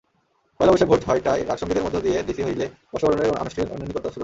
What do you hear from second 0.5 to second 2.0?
পয়লা বৈশাখ ভোর ছয়টায় রাগসংগীতের মধ্য